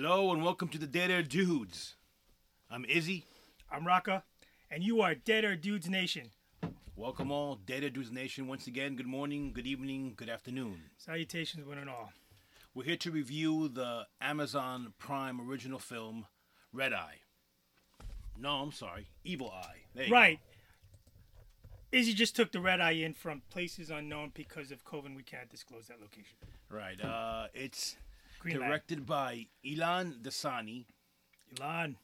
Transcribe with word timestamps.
Hello 0.00 0.32
and 0.32 0.44
welcome 0.44 0.68
to 0.68 0.78
the 0.78 0.86
Dead 0.86 1.10
Air 1.10 1.24
Dudes. 1.24 1.96
I'm 2.70 2.84
Izzy. 2.84 3.24
I'm 3.68 3.84
Rocka, 3.84 4.22
and 4.70 4.84
you 4.84 5.00
are 5.00 5.16
Dead 5.16 5.44
Air 5.44 5.56
Dudes 5.56 5.90
Nation. 5.90 6.30
Welcome 6.94 7.32
all, 7.32 7.56
Dead 7.66 7.82
Air 7.82 7.90
Dudes 7.90 8.12
Nation. 8.12 8.46
Once 8.46 8.68
again, 8.68 8.94
good 8.94 9.08
morning, 9.08 9.50
good 9.52 9.66
evening, 9.66 10.12
good 10.14 10.28
afternoon. 10.28 10.82
Salutations, 10.98 11.66
one 11.66 11.78
and 11.78 11.90
all. 11.90 12.12
We're 12.76 12.84
here 12.84 12.96
to 12.96 13.10
review 13.10 13.66
the 13.66 14.06
Amazon 14.20 14.92
Prime 15.00 15.40
original 15.40 15.80
film 15.80 16.26
Red 16.72 16.92
Eye. 16.92 17.16
No, 18.38 18.50
I'm 18.50 18.70
sorry, 18.70 19.08
Evil 19.24 19.50
Eye. 19.50 19.78
There 19.96 20.06
you 20.06 20.12
Right. 20.12 20.38
Izzy 21.90 22.14
just 22.14 22.36
took 22.36 22.52
the 22.52 22.60
red 22.60 22.80
eye 22.80 22.92
in 22.92 23.14
from 23.14 23.42
places 23.50 23.90
unknown 23.90 24.30
because 24.32 24.70
of 24.70 24.84
COVID. 24.84 25.16
We 25.16 25.24
can't 25.24 25.50
disclose 25.50 25.88
that 25.88 26.00
location. 26.00 26.36
Right. 26.70 27.04
Uh, 27.04 27.48
it's 27.52 27.96
Green 28.38 28.58
Light. 28.60 28.66
directed 28.68 29.06
by 29.06 29.46
Elan 29.64 30.16
Dassani, 30.22 30.84
Elan. 31.58 31.96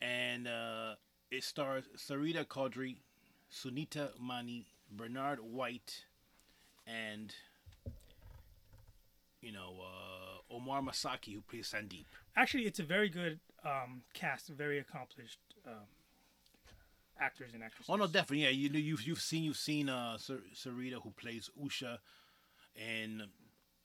and 0.00 0.46
uh, 0.48 0.94
it 1.30 1.42
stars 1.44 1.84
Sarita 1.96 2.44
Choudhury, 2.46 2.96
Sunita 3.52 4.10
Mani, 4.20 4.66
Bernard 4.90 5.40
White, 5.40 6.04
and 6.86 7.34
you 9.40 9.52
know 9.52 9.74
uh, 9.82 10.54
Omar 10.54 10.80
Maskati, 10.82 11.34
who 11.34 11.40
plays 11.40 11.72
Sandeep. 11.74 12.04
Actually, 12.36 12.64
it's 12.64 12.78
a 12.78 12.84
very 12.84 13.08
good 13.08 13.40
um, 13.64 14.02
cast, 14.12 14.48
very 14.48 14.78
accomplished 14.78 15.38
um, 15.66 15.86
actors 17.20 17.50
and 17.54 17.62
actresses. 17.62 17.86
Oh 17.88 17.96
no, 17.96 18.06
definitely, 18.06 18.44
yeah. 18.44 18.50
You 18.50 18.68
know, 18.70 18.78
you've 18.78 19.02
you've 19.02 19.20
seen 19.20 19.44
you've 19.44 19.56
seen 19.56 19.88
uh, 19.88 20.18
Sarita, 20.18 21.02
who 21.02 21.10
plays 21.10 21.50
Usha, 21.62 21.98
in 22.76 23.22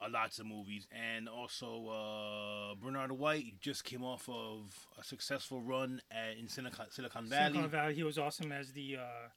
uh, 0.02 0.08
lots 0.10 0.40
of 0.40 0.46
movies, 0.46 0.88
and 0.92 1.28
also 1.28 1.88
uh, 1.90 2.76
Bernard 2.76 3.12
White 3.12 3.60
just 3.60 3.84
came 3.84 4.04
off 4.04 4.28
of 4.30 4.88
a 5.00 5.04
successful 5.04 5.62
run 5.62 6.02
at, 6.12 6.38
in 6.38 6.48
Silicon, 6.48 6.86
Silicon 6.90 7.26
Valley. 7.28 7.52
Silicon 7.54 7.70
Valley. 7.70 7.94
He 7.96 8.04
was 8.04 8.18
awesome 8.18 8.52
as 8.52 8.72
the, 8.72 8.98
uh, 8.98 9.28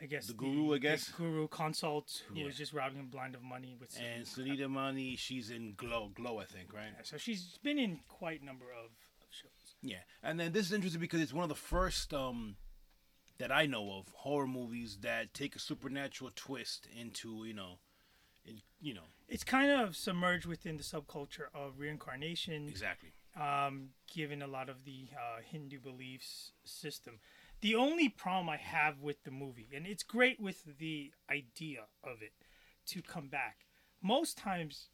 I 0.00 0.06
guess, 0.06 0.26
The 0.26 0.34
guru, 0.34 0.74
I 0.74 0.78
guess? 0.78 1.08
guru 1.10 1.48
consult 1.48 2.22
who 2.28 2.36
Yeah. 2.40 2.46
was 2.46 2.56
just 2.58 2.72
robbing 2.72 2.98
him 2.98 3.06
blind 3.06 3.34
of 3.34 3.42
money 3.42 3.76
with. 3.80 3.98
And 3.98 4.24
Sunita 4.26 4.68
Mani, 4.68 5.16
she's 5.16 5.50
in 5.50 5.74
Glow, 5.74 6.10
Glow, 6.14 6.38
I 6.38 6.44
think, 6.44 6.72
right? 6.72 6.92
so 7.02 7.16
she's 7.16 7.58
been 7.62 7.78
in 7.78 8.00
quite 8.08 8.42
a 8.42 8.44
number 8.44 8.66
of, 8.66 8.90
of 8.90 9.28
shows. 9.30 9.74
Yeah, 9.80 9.98
and 10.22 10.38
then 10.38 10.52
this 10.52 10.66
is 10.66 10.72
interesting 10.72 11.00
because 11.00 11.20
it's 11.20 11.32
one 11.32 11.44
of 11.44 11.48
the 11.48 11.54
first 11.54 12.12
um, 12.12 12.56
that 13.38 13.50
I 13.50 13.64
know 13.66 13.92
of 13.98 14.08
horror 14.14 14.46
movies 14.46 14.98
that 15.00 15.32
take 15.32 15.56
a 15.56 15.58
supernatural 15.58 16.30
twist 16.36 16.88
into 16.94 17.44
you 17.46 17.54
know, 17.54 17.78
in, 18.44 18.60
you 18.80 18.92
know 18.94 19.04
It's 19.28 19.44
kind 19.44 19.70
of 19.70 19.96
submerged 19.96 20.46
within 20.46 20.76
the 20.76 20.82
subculture 20.82 21.46
of 21.54 21.78
reincarnation. 21.78 22.68
exactly. 22.68 23.12
um, 23.40 23.88
given 24.14 24.42
a 24.42 24.46
lot 24.46 24.68
of 24.68 24.84
the 24.84 25.08
uh, 25.12 25.40
Hindu 25.44 25.80
beliefs 25.80 26.52
system. 26.64 27.18
The 27.62 27.74
only 27.74 28.08
problem 28.08 28.48
I 28.48 28.58
have 28.58 29.00
with 29.00 29.24
the 29.24 29.30
movie, 29.30 29.68
and 29.74 29.86
it's 29.86 30.02
great 30.04 30.38
with 30.38 30.78
the 30.78 31.10
idea 31.30 31.84
of 32.04 32.20
it 32.22 32.32
to 32.88 33.00
come 33.02 33.28
back. 33.28 33.66
Most 34.02 34.36
times, 34.36 34.88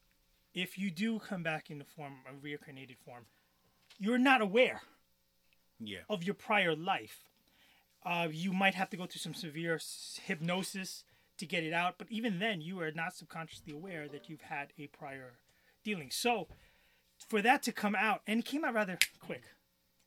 if 0.55 0.79
you 0.79 0.91
do 0.91 1.19
come 1.19 1.43
back 1.43 1.71
in 1.71 1.79
the 1.79 1.85
form, 1.85 2.15
a 2.27 2.33
reincarnated 2.35 2.97
form, 3.05 3.27
you're 3.99 4.19
not 4.19 4.41
aware 4.41 4.83
Yeah, 5.81 5.99
of 6.09 6.23
your 6.25 6.35
prior 6.35 6.75
life. 6.77 7.25
Uh, 8.07 8.29
you 8.31 8.53
might 8.53 8.75
have 8.75 8.89
to 8.91 8.97
go 8.97 9.05
through 9.07 9.19
some 9.21 9.35
severe 9.35 9.75
s- 9.75 10.21
hypnosis 10.25 11.05
to 11.41 11.47
get 11.47 11.65
it 11.65 11.73
out, 11.73 11.97
but 11.99 12.07
even 12.11 12.39
then, 12.39 12.61
you 12.61 12.81
are 12.81 12.93
not 12.93 13.15
subconsciously 13.15 13.73
aware 13.73 14.09
that 14.09 14.29
you've 14.29 14.43
had 14.43 14.73
a 14.79 14.87
prior 14.87 15.39
dealing. 15.85 16.11
So, 16.11 16.47
for 17.29 17.43
that 17.43 17.63
to 17.65 17.73
come 17.73 17.95
out, 17.95 18.23
and 18.27 18.41
it 18.41 18.47
came 18.47 18.65
out 18.65 18.75
rather 18.75 18.99
quick. 19.19 19.43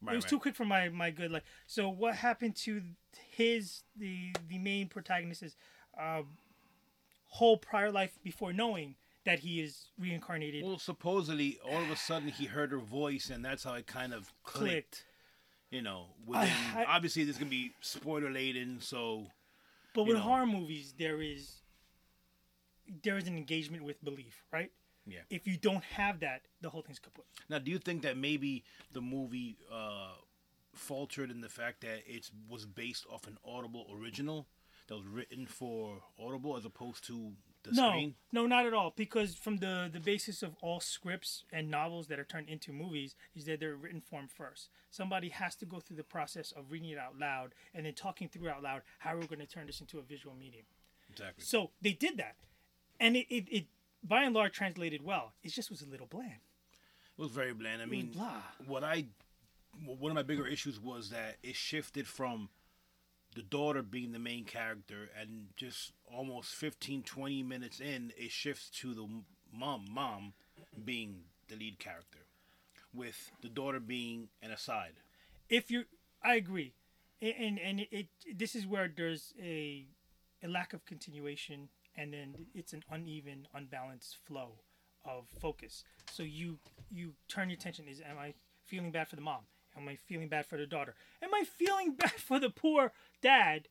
right. 0.01 0.13
it 0.13 0.15
was 0.15 0.23
right. 0.25 0.29
too 0.29 0.39
quick 0.39 0.55
for 0.55 0.65
my 0.65 0.89
my 0.89 1.11
good 1.11 1.31
life. 1.31 1.43
So, 1.67 1.89
what 1.89 2.15
happened 2.15 2.55
to 2.57 2.81
his 3.35 3.83
the 3.97 4.33
the 4.47 4.59
main 4.59 4.87
protagonist's 4.87 5.55
uh, 5.99 6.21
whole 7.25 7.57
prior 7.57 7.91
life 7.91 8.17
before 8.23 8.53
knowing 8.53 8.95
that 9.25 9.39
he 9.39 9.59
is 9.59 9.87
reincarnated? 9.99 10.63
Well, 10.63 10.79
supposedly, 10.79 11.59
all 11.65 11.81
of 11.81 11.89
a 11.89 11.95
sudden 11.95 12.29
he 12.29 12.45
heard 12.45 12.71
her 12.71 12.79
voice, 12.79 13.29
and 13.29 13.43
that's 13.43 13.63
how 13.63 13.73
it 13.73 13.87
kind 13.87 14.13
of 14.13 14.31
clicked. 14.43 14.69
clicked. 14.69 15.05
You 15.71 15.81
know, 15.81 16.05
within, 16.27 16.49
I- 16.75 16.85
obviously 16.87 17.23
there's 17.23 17.37
gonna 17.37 17.49
be 17.49 17.73
spoiler 17.81 18.29
laden, 18.29 18.79
so 18.79 19.25
But 19.93 20.03
with 20.03 20.17
know. 20.17 20.23
horror 20.23 20.45
movies, 20.45 20.93
there 20.97 21.21
is 21.21 21.61
there 23.03 23.17
is 23.17 23.27
an 23.27 23.37
engagement 23.37 23.83
with 23.83 24.03
belief, 24.03 24.43
right? 24.51 24.71
Yeah. 25.05 25.19
If 25.29 25.47
you 25.47 25.57
don't 25.57 25.83
have 25.83 26.19
that, 26.21 26.41
the 26.61 26.69
whole 26.69 26.81
thing's 26.81 26.99
kaput. 26.99 27.25
now 27.49 27.59
do 27.59 27.71
you 27.71 27.77
think 27.77 28.03
that 28.03 28.17
maybe 28.17 28.63
the 28.91 29.01
movie 29.01 29.57
uh, 29.71 30.13
faltered 30.73 31.29
in 31.29 31.41
the 31.41 31.49
fact 31.49 31.81
that 31.81 32.03
it 32.07 32.29
was 32.49 32.65
based 32.65 33.05
off 33.11 33.27
an 33.27 33.37
Audible 33.45 33.85
original 33.99 34.47
that 34.87 34.95
was 34.95 35.05
written 35.05 35.45
for 35.45 36.01
Audible 36.19 36.57
as 36.57 36.65
opposed 36.65 37.05
to 37.07 37.33
the 37.63 37.71
no, 37.71 37.89
screen? 37.89 38.15
no, 38.31 38.45
not 38.45 38.65
at 38.65 38.73
all. 38.73 38.93
Because 38.95 39.35
from 39.35 39.57
the 39.57 39.89
the 39.91 39.99
basis 39.99 40.43
of 40.43 40.55
all 40.61 40.79
scripts 40.79 41.43
and 41.51 41.69
novels 41.69 42.07
that 42.07 42.19
are 42.19 42.23
turned 42.23 42.49
into 42.49 42.71
movies 42.71 43.15
is 43.35 43.45
that 43.45 43.59
they're 43.59 43.75
written 43.75 44.01
form 44.01 44.27
first. 44.27 44.69
Somebody 44.89 45.29
has 45.29 45.55
to 45.57 45.65
go 45.65 45.79
through 45.79 45.97
the 45.97 46.03
process 46.03 46.51
of 46.51 46.71
reading 46.71 46.89
it 46.89 46.97
out 46.97 47.17
loud 47.17 47.53
and 47.73 47.85
then 47.85 47.93
talking 47.93 48.27
through 48.27 48.49
out 48.49 48.61
loud 48.61 48.81
how 48.99 49.15
we're 49.15 49.25
going 49.25 49.39
to 49.39 49.45
turn 49.45 49.67
this 49.67 49.81
into 49.81 49.99
a 49.99 50.01
visual 50.01 50.35
medium. 50.35 50.65
Exactly. 51.11 51.43
So 51.43 51.71
they 51.81 51.93
did 51.93 52.17
that, 52.17 52.35
and 52.99 53.15
it, 53.15 53.27
it, 53.29 53.45
it 53.49 53.65
by 54.03 54.23
and 54.23 54.35
large 54.35 54.53
translated 54.53 55.03
well. 55.03 55.33
It 55.43 55.49
just 55.49 55.69
was 55.69 55.81
a 55.81 55.87
little 55.87 56.07
bland. 56.07 56.41
It 57.17 57.21
was 57.21 57.31
very 57.31 57.53
bland. 57.53 57.81
I 57.81 57.85
mean, 57.85 58.07
blah. 58.07 58.41
what 58.65 58.83
I 58.83 59.05
one 59.85 60.11
of 60.11 60.15
my 60.15 60.23
bigger 60.23 60.47
issues 60.47 60.79
was 60.79 61.09
that 61.09 61.37
it 61.41 61.55
shifted 61.55 62.07
from 62.07 62.49
the 63.35 63.41
daughter 63.41 63.81
being 63.81 64.11
the 64.11 64.19
main 64.19 64.45
character 64.45 65.09
and 65.19 65.47
just 65.55 65.93
almost 66.05 66.53
15 66.55 67.03
20 67.03 67.43
minutes 67.43 67.79
in 67.79 68.11
it 68.17 68.31
shifts 68.31 68.69
to 68.69 68.93
the 68.93 69.07
mom 69.51 69.85
mom 69.89 70.33
being 70.83 71.21
the 71.49 71.55
lead 71.55 71.79
character 71.79 72.19
with 72.93 73.31
the 73.41 73.49
daughter 73.49 73.79
being 73.79 74.29
an 74.41 74.51
aside. 74.51 74.93
If 75.49 75.71
you 75.71 75.85
i 76.23 76.35
agree. 76.35 76.73
And 77.21 77.59
and 77.59 77.79
it, 77.81 77.87
it 77.91 78.07
this 78.37 78.55
is 78.55 78.67
where 78.67 78.91
there's 78.95 79.33
a 79.41 79.87
a 80.43 80.47
lack 80.47 80.73
of 80.73 80.85
continuation 80.85 81.69
and 81.95 82.13
then 82.13 82.35
it's 82.53 82.73
an 82.73 82.83
uneven 82.91 83.47
unbalanced 83.53 84.17
flow 84.25 84.59
of 85.05 85.25
focus. 85.39 85.83
So 86.11 86.23
you 86.23 86.57
you 86.91 87.13
turn 87.27 87.49
your 87.49 87.57
attention 87.57 87.85
is 87.87 88.01
am 88.01 88.17
i 88.19 88.33
feeling 88.65 88.91
bad 88.91 89.07
for 89.07 89.15
the 89.15 89.21
mom 89.21 89.41
am 89.77 89.87
i 89.87 89.95
feeling 89.95 90.27
bad 90.29 90.45
for 90.45 90.57
the 90.57 90.65
daughter 90.67 90.95
am 91.21 91.33
i 91.33 91.43
feeling 91.43 91.93
bad 91.97 92.11
for 92.11 92.39
the 92.39 92.49
poor 92.49 92.91
dad 93.21 93.67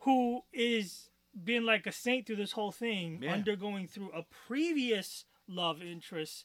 who 0.00 0.42
is 0.52 1.10
being 1.44 1.64
like 1.64 1.86
a 1.86 1.92
saint 1.92 2.26
through 2.26 2.36
this 2.36 2.52
whole 2.52 2.72
thing 2.72 3.18
Yeah. 3.22 3.32
undergoing 3.32 3.86
through 3.86 4.10
a 4.12 4.22
previous 4.46 5.24
love 5.48 5.80
interest 5.82 6.44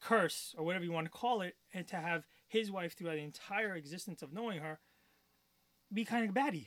curse 0.00 0.54
or 0.58 0.64
whatever 0.64 0.84
you 0.84 0.92
want 0.92 1.06
to 1.06 1.10
call 1.12 1.42
it, 1.42 1.56
and 1.72 1.86
to 1.88 1.96
have 1.96 2.26
his 2.48 2.70
wife 2.70 2.94
throughout 2.96 3.14
the 3.14 3.22
entire 3.22 3.74
existence 3.76 4.20
of 4.20 4.32
knowing 4.32 4.60
her 4.60 4.80
be 5.92 6.04
kind 6.04 6.28
of 6.28 6.34
baddie. 6.34 6.66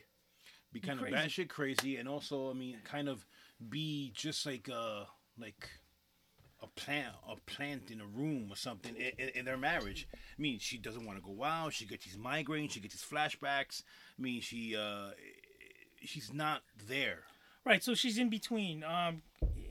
be 0.72 0.80
kind 0.80 0.98
crazy. 0.98 1.14
of 1.14 1.20
batshit 1.22 1.48
crazy 1.48 1.96
and 1.96 2.08
also 2.08 2.50
i 2.50 2.54
mean 2.54 2.78
kind 2.84 3.08
of 3.08 3.26
be 3.68 4.10
just 4.14 4.44
like 4.46 4.68
uh 4.72 5.04
like 5.38 5.68
plant 6.86 7.14
a 7.28 7.36
plant 7.50 7.90
in 7.90 8.00
a 8.00 8.06
room 8.06 8.48
or 8.50 8.56
something 8.56 8.94
in, 8.96 9.10
in, 9.18 9.28
in 9.40 9.44
their 9.44 9.56
marriage 9.56 10.08
i 10.14 10.40
mean 10.40 10.58
she 10.58 10.78
doesn't 10.78 11.04
want 11.04 11.18
to 11.18 11.24
go 11.24 11.42
out 11.42 11.72
she 11.72 11.84
gets 11.84 12.04
these 12.04 12.16
migraines 12.16 12.70
she 12.70 12.80
gets 12.80 12.94
these 12.94 13.04
flashbacks 13.04 13.82
i 14.18 14.22
mean 14.22 14.40
she 14.40 14.76
uh 14.76 15.10
she's 16.04 16.32
not 16.32 16.62
there 16.88 17.24
Right, 17.66 17.82
so 17.82 17.94
she's 17.94 18.16
in 18.16 18.30
between. 18.30 18.84
Um, 18.84 19.22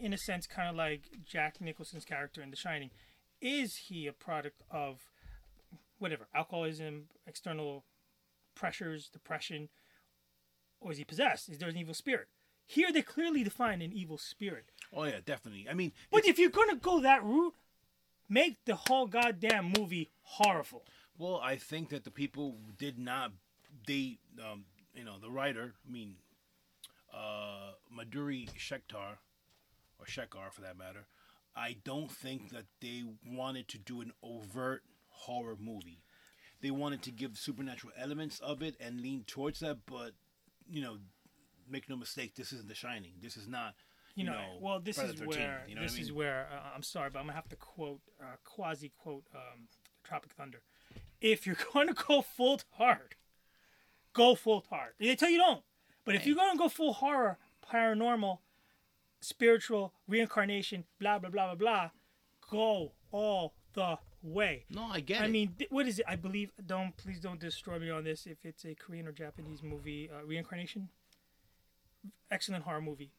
in 0.01 0.11
a 0.11 0.17
sense, 0.17 0.45
kind 0.45 0.67
of 0.67 0.75
like 0.75 1.03
Jack 1.23 1.61
Nicholson's 1.61 2.03
character 2.03 2.41
in 2.41 2.49
The 2.49 2.57
Shining. 2.57 2.89
Is 3.39 3.77
he 3.77 4.05
a 4.05 4.11
product 4.11 4.63
of 4.69 5.09
whatever 5.97 6.27
alcoholism, 6.35 7.05
external 7.25 7.85
pressures, 8.53 9.07
depression, 9.07 9.69
or 10.81 10.91
is 10.91 10.97
he 10.97 11.05
possessed? 11.05 11.47
Is 11.47 11.59
there 11.59 11.69
an 11.69 11.77
evil 11.77 11.93
spirit? 11.93 12.27
Here, 12.65 12.91
they 12.91 13.01
clearly 13.03 13.43
define 13.43 13.81
an 13.81 13.93
evil 13.93 14.17
spirit. 14.17 14.65
oh 14.93 15.03
yeah 15.03 15.19
definitely 15.25 15.67
i 15.69 15.73
mean 15.73 15.91
But 16.11 16.25
if 16.25 16.37
you're 16.39 16.49
gonna 16.49 16.75
go 16.75 16.99
that 17.01 17.23
route, 17.23 17.53
make 18.29 18.63
the 18.65 18.75
whole 18.75 19.07
goddamn 19.07 19.73
movie 19.77 20.09
horrible. 20.21 20.83
Well, 21.17 21.39
I 21.41 21.55
think 21.57 21.89
that 21.89 22.03
the 22.03 22.11
people 22.11 22.57
did 22.77 22.97
not. 22.99 23.31
They, 23.87 24.17
um, 24.43 24.65
you 24.93 25.05
know, 25.05 25.17
the 25.21 25.29
writer. 25.29 25.73
I 25.87 25.91
mean, 25.91 26.15
uh, 27.13 27.71
Madhuri 27.95 28.49
Shekar, 28.57 29.17
or 29.99 30.05
Shekar 30.05 30.51
for 30.51 30.61
that 30.61 30.77
matter. 30.77 31.05
I 31.55 31.77
don't 31.85 32.11
think 32.11 32.49
that 32.51 32.65
they 32.81 33.03
wanted 33.25 33.67
to 33.69 33.77
do 33.77 34.01
an 34.01 34.11
overt 34.21 34.83
horror 35.09 35.55
movie. 35.57 36.01
They 36.61 36.71
wanted 36.71 37.01
to 37.03 37.11
give 37.11 37.37
supernatural 37.37 37.93
elements 37.97 38.39
of 38.39 38.61
it 38.61 38.75
and 38.79 38.99
lean 38.99 39.23
towards 39.25 39.59
that, 39.61 39.85
but 39.85 40.11
you 40.69 40.81
know, 40.81 40.97
make 41.69 41.89
no 41.89 41.95
mistake, 41.95 42.35
this 42.35 42.51
isn't 42.53 42.67
The 42.67 42.75
Shining. 42.75 43.13
This 43.21 43.37
is 43.37 43.47
not. 43.47 43.75
You 44.15 44.23
You, 44.23 44.29
know, 44.31 44.37
know, 44.37 44.57
well, 44.61 44.79
this 44.79 44.95
Friday 44.95 45.13
is 45.13 45.19
the 45.19 45.25
13th, 45.25 45.29
where 45.37 45.63
you 45.67 45.75
know 45.75 45.81
this 45.81 45.97
I 45.97 46.01
is 46.01 46.11
where 46.13 46.47
uh, 46.51 46.69
I'm 46.75 46.83
sorry, 46.83 47.09
but 47.09 47.19
I'm 47.19 47.25
gonna 47.25 47.35
have 47.35 47.49
to 47.49 47.55
quote, 47.57 47.99
uh, 48.21 48.35
quasi 48.45 48.91
quote 48.97 49.25
um, 49.35 49.67
Tropic 50.03 50.31
Thunder. 50.33 50.61
If 51.19 51.45
you're 51.45 51.57
going 51.73 51.87
to 51.87 51.93
go 51.93 52.21
full 52.21 52.61
hard, 52.71 53.15
go 54.13 54.35
full 54.35 54.63
hard. 54.69 54.93
They 54.99 55.15
tell 55.15 55.29
you 55.29 55.37
don't, 55.39 55.63
but 56.05 56.15
if 56.15 56.25
you're 56.25 56.35
going 56.35 56.53
to 56.53 56.57
go 56.57 56.69
full 56.69 56.93
horror, 56.93 57.37
paranormal, 57.69 58.39
spiritual, 59.19 59.93
reincarnation, 60.07 60.85
blah 60.99 61.19
blah 61.19 61.29
blah 61.29 61.47
blah 61.47 61.55
blah, 61.55 61.89
go 62.49 62.93
all 63.11 63.53
the 63.73 63.97
way. 64.21 64.65
No, 64.69 64.83
I 64.85 64.99
get 65.01 65.21
I 65.21 65.25
it. 65.25 65.27
I 65.27 65.31
mean, 65.31 65.55
th- 65.57 65.71
what 65.71 65.87
is 65.87 65.99
it? 65.99 66.05
I 66.07 66.15
believe. 66.15 66.51
Don't 66.65 66.95
please 66.95 67.19
don't 67.19 67.39
destroy 67.39 67.79
me 67.79 67.89
on 67.89 68.03
this. 68.03 68.25
If 68.25 68.45
it's 68.45 68.65
a 68.65 68.75
Korean 68.75 69.07
or 69.07 69.11
Japanese 69.11 69.61
movie, 69.61 70.09
uh, 70.09 70.25
reincarnation. 70.25 70.89
Excellent 72.31 72.63
horror 72.63 72.81
movie. 72.81 73.11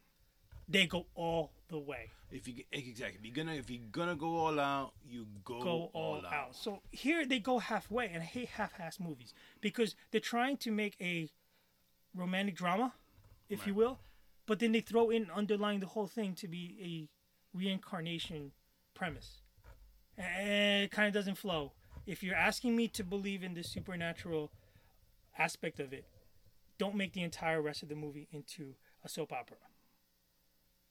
They 0.68 0.86
go 0.86 1.06
all 1.14 1.52
the 1.68 1.78
way. 1.78 2.10
if 2.30 2.48
you 2.48 2.64
exactly, 2.72 3.18
if 3.20 3.24
you're 3.24 3.44
gonna 3.44 3.56
if 3.56 3.70
you're 3.70 3.80
gonna 3.92 4.16
go 4.16 4.36
all 4.36 4.58
out, 4.58 4.92
you 5.08 5.26
go, 5.44 5.60
Go 5.60 5.90
all 5.92 6.22
out. 6.26 6.56
So 6.56 6.80
here 6.90 7.24
they 7.24 7.38
go 7.38 7.58
halfway, 7.58 8.06
and 8.08 8.22
I 8.22 8.26
hate 8.26 8.48
half-ass 8.48 8.98
movies 8.98 9.32
because 9.60 9.94
they're 10.10 10.20
trying 10.20 10.56
to 10.58 10.72
make 10.72 10.96
a 11.00 11.28
romantic 12.14 12.56
drama, 12.56 12.94
if 13.48 13.66
you 13.66 13.74
will, 13.74 14.00
but 14.46 14.58
then 14.58 14.72
they 14.72 14.80
throw 14.80 15.10
in 15.10 15.30
underlying 15.30 15.80
the 15.80 15.86
whole 15.86 16.08
thing 16.08 16.34
to 16.34 16.48
be 16.48 17.08
a 17.54 17.56
reincarnation 17.56 18.52
premise. 18.94 19.42
And 20.18 20.84
it 20.84 20.90
kind 20.90 21.08
of 21.08 21.14
doesn't 21.14 21.36
flow. 21.36 21.72
If 22.06 22.22
you're 22.22 22.34
asking 22.36 22.74
me 22.74 22.88
to 22.88 23.04
believe 23.04 23.42
in 23.42 23.54
the 23.54 23.62
supernatural 23.62 24.50
aspect 25.38 25.78
of 25.80 25.92
it, 25.92 26.06
don't 26.78 26.94
make 26.94 27.12
the 27.12 27.22
entire 27.22 27.60
rest 27.62 27.82
of 27.82 27.88
the 27.88 27.94
movie 27.94 28.28
into 28.30 28.74
a 29.04 29.08
soap 29.08 29.32
opera. 29.32 29.56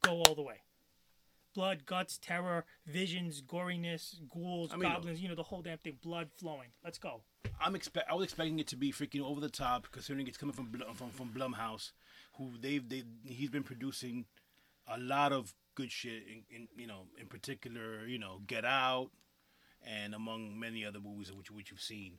Go 0.02 0.22
all 0.24 0.36
the 0.36 0.42
way. 0.42 0.62
Blood, 1.54 1.86
guts, 1.86 2.18
terror, 2.22 2.66
visions, 2.86 3.42
goriness, 3.42 4.16
ghouls, 4.30 4.72
I 4.74 4.78
mean, 4.78 4.92
goblins, 4.92 5.22
you 5.22 5.30
know, 5.30 5.36
the 5.36 5.44
whole 5.44 5.62
damn 5.62 5.78
thing, 5.78 5.98
blood 6.04 6.30
flowing. 6.36 6.68
Let's 6.84 6.98
go. 6.98 7.22
I'm 7.62 7.76
expect 7.76 8.12
I 8.12 8.16
was 8.16 8.26
expecting 8.26 8.60
it 8.60 8.68
to 8.68 8.76
be 8.76 8.92
freaking 8.92 9.22
over 9.22 9.40
the 9.40 9.50
top, 9.50 9.88
considering 9.92 10.28
it's 10.28 10.38
coming 10.38 10.54
from 10.54 10.66
Bl- 10.66 10.84
from 10.94 11.10
from 11.12 11.30
Blumhouse, 11.30 11.92
who 12.34 12.52
they've 12.60 12.88
they 12.88 13.04
he's 13.24 13.50
been 13.50 13.64
producing 13.64 14.26
a 14.88 15.00
lot 15.00 15.32
of 15.32 15.54
good 15.76 15.92
shit. 15.92 16.24
In, 16.28 16.44
in 16.54 16.68
you 16.76 16.88
know, 16.88 17.04
in 17.20 17.28
particular, 17.28 18.06
you 18.06 18.20
know, 18.20 18.42
Get 18.46 18.66
Out, 18.66 19.12
and 19.82 20.14
among 20.14 20.60
many 20.60 20.86
other 20.86 21.00
movies 21.00 21.32
which 21.32 21.52
which 21.52 21.72
you've 21.72 21.82
seen. 21.82 22.18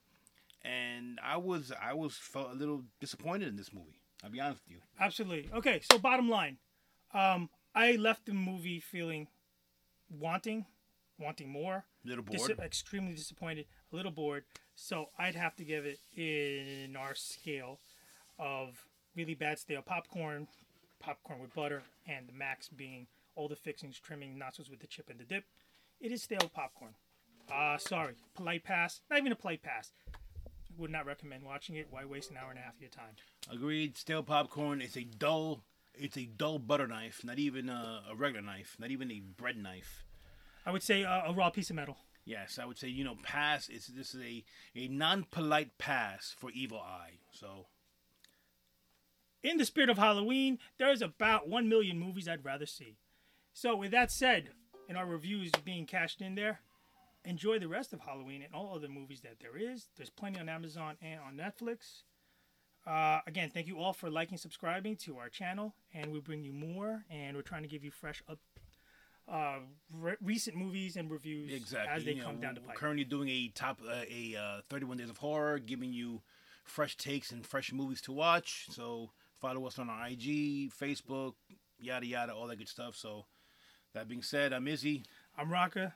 And 0.67 1.21
I 1.23 1.37
was 1.37 1.73
I 1.81 1.93
was 1.95 2.17
felt 2.17 2.51
a 2.51 2.55
little 2.55 2.83
disappointed 3.01 3.49
in 3.49 3.57
this 3.57 3.73
movie. 3.73 4.01
I'll 4.25 4.31
be 4.31 4.41
honest 4.41 4.63
with 4.67 4.73
you. 4.77 4.81
Absolutely. 4.99 5.49
Okay, 5.55 5.81
so 5.91 5.99
bottom 5.99 6.29
line, 6.29 6.57
um, 7.15 7.49
I 7.75 7.93
left 7.93 8.27
the 8.27 8.33
movie 8.35 8.81
feeling 8.81 9.29
wanting, 10.11 10.65
wanting 11.19 11.49
more, 11.51 11.85
A 12.05 12.09
little 12.09 12.25
dis- 12.25 12.47
bored. 12.49 12.59
extremely 12.61 13.15
disappointed, 13.15 13.67
a 13.93 13.97
little 13.97 14.11
bored. 14.11 14.45
So 14.75 15.11
I'd 15.19 15.35
have 15.35 15.55
to 15.57 15.65
give 15.65 15.85
it 15.87 16.01
in 16.17 16.97
our 16.97 17.15
scale 17.15 17.79
of 18.39 18.85
really 19.15 19.35
bad 19.35 19.59
stale 19.59 19.83
popcorn, 19.83 20.49
popcorn 20.99 21.41
with 21.41 21.55
butter, 21.55 21.83
and 22.07 22.27
the 22.29 22.33
max 22.33 22.69
being 22.69 23.07
all 23.35 23.49
the 23.49 23.57
fixings, 23.57 23.99
trimming, 24.01 24.37
nachos 24.39 24.71
with 24.71 24.81
the 24.81 24.87
chip 24.87 25.11
and 25.11 25.21
the 25.21 25.25
dip. 25.25 25.45
It 26.01 26.11
is 26.11 26.23
stale 26.23 26.51
popcorn. 26.55 26.95
Uh, 27.53 27.77
sorry, 27.79 28.15
polite 28.35 28.65
pass. 28.65 29.03
Not 29.11 29.19
even 29.21 29.31
a 29.33 29.37
polite 29.37 29.63
pass. 29.63 29.93
Would 30.79 30.91
not 30.91 31.07
recommend 31.07 31.43
watching 31.43 31.77
it. 31.77 31.89
Why 31.91 32.05
waste 32.05 32.31
an 32.31 32.37
hour 32.37 32.51
and 32.51 32.59
a 32.59 32.63
half 32.63 32.75
of 32.75 32.81
your 32.81 32.91
time? 32.91 33.17
Agreed. 33.51 33.97
Stale 33.97 34.23
popcorn. 34.23 34.81
It's 34.81 34.97
a 34.97 35.05
dull. 35.05 35.63
It's 35.95 36.17
a 36.19 36.27
dull 36.27 36.59
butter 36.59 36.87
knife. 36.87 37.23
Not 37.25 37.39
even 37.39 37.69
a, 37.69 38.03
a 38.11 38.15
regular 38.15 38.43
knife. 38.43 38.77
Not 38.79 38.91
even 38.91 39.11
a 39.11 39.21
bread 39.21 39.57
knife. 39.57 40.05
I 40.65 40.71
would 40.71 40.83
say 40.83 41.05
uh, 41.05 41.31
a 41.31 41.33
raw 41.33 41.51
piece 41.51 41.71
of 41.71 41.77
metal. 41.77 41.97
Yes, 42.25 42.59
I 42.61 42.65
would 42.65 42.77
say 42.77 42.89
you 42.89 43.05
know 43.05 43.17
pass. 43.23 43.69
It's 43.69 43.87
this 43.87 44.15
is 44.15 44.21
a 44.21 44.45
a 44.75 44.89
non 44.89 45.25
polite 45.31 45.79
pass 45.79 46.35
for 46.37 46.51
Evil 46.51 46.81
Eye. 46.81 47.19
So 47.31 47.67
in 49.47 49.59
the 49.59 49.65
spirit 49.65 49.91
of 49.91 49.99
Halloween, 49.99 50.59
there's 50.77 51.03
about 51.03 51.49
1 51.49 51.69
million 51.69 52.01
movies 52.01 52.29
I'd 52.29 52.45
rather 52.45 52.67
see. 52.67 52.97
So, 53.53 53.77
with 53.77 53.93
that 53.93 54.11
said, 54.11 54.51
and 54.89 54.99
our 54.99 55.07
reviews 55.07 55.53
being 55.65 55.87
cashed 55.87 56.21
in 56.21 56.35
there, 56.35 56.61
enjoy 57.27 57.59
the 57.59 57.69
rest 57.69 57.93
of 57.93 58.01
Halloween 58.01 58.43
and 58.43 58.55
all 58.55 58.75
other 58.75 58.89
movies 58.89 59.21
that 59.23 59.41
there 59.41 59.57
is. 59.57 59.89
There's 59.97 60.11
plenty 60.11 60.39
on 60.39 60.49
Amazon 60.49 60.97
and 61.03 61.21
on 61.21 61.37
Netflix. 61.37 62.03
Uh, 62.87 63.21
again, 63.27 63.51
thank 63.53 63.67
you 63.67 63.79
all 63.79 63.93
for 63.93 64.09
liking, 64.09 64.39
subscribing 64.39 64.95
to 64.97 65.19
our 65.19 65.29
channel, 65.29 65.75
and 65.93 66.13
we 66.13 66.21
bring 66.21 66.45
you 66.45 66.53
more. 66.53 67.05
And 67.11 67.37
we're 67.37 67.43
trying 67.43 67.63
to 67.63 67.69
give 67.69 67.83
you 67.83 67.91
fresh 67.91 68.23
up, 68.29 68.39
uh, 69.29 69.59
re- 69.93 70.17
recent 70.23 70.57
movies 70.57 70.97
and 70.97 71.11
reviews 71.11 71.53
exactly 71.53 71.93
as 71.93 72.05
they 72.05 72.13
you 72.13 72.21
know, 72.21 72.27
come 72.27 72.41
down 72.41 72.55
the 72.55 72.61
we're 72.61 72.69
pipe. 72.69 72.77
Currently 72.77 73.05
doing 73.05 73.29
a 73.29 73.49
top 73.49 73.81
uh, 73.85 74.05
a 74.09 74.37
uh, 74.37 74.61
31 74.71 74.99
days 74.99 75.11
of 75.11 75.17
horror, 75.17 75.59
giving 75.59 75.93
you 75.93 76.23
fresh 76.63 76.97
takes 76.97 77.33
and 77.33 77.45
fresh 77.45 77.73
movies 77.73 78.01
to 78.03 78.13
watch. 78.13 78.67
So 78.71 79.11
follow 79.41 79.67
us 79.67 79.81
on 79.81 79.91
our 79.91 80.07
IG, 80.07 80.71
Facebook, 80.73 81.35
yada 81.81 82.07
yada, 82.07 82.35
all 82.35 82.47
that 82.47 82.59
good 82.59 82.69
stuff. 82.69 82.95
So 82.95 83.27
that 83.95 84.07
being 84.07 84.23
said, 84.23 84.53
I'm 84.53 84.69
Izzy. 84.69 85.03
I'm 85.37 85.49
Rocka. 85.49 85.93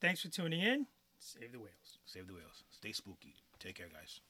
Thanks 0.00 0.22
for 0.22 0.28
tuning 0.28 0.60
in. 0.60 0.86
Save 1.18 1.52
the 1.52 1.58
whales. 1.58 1.98
Save 2.06 2.26
the 2.26 2.34
whales. 2.34 2.64
Stay 2.70 2.92
spooky. 2.92 3.34
Take 3.58 3.76
care, 3.76 3.88
guys. 3.92 4.20